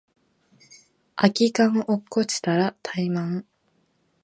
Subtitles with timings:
[1.15, 3.45] 空き缶落っこちたらタイマン